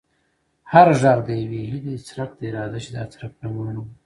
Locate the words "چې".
2.83-2.89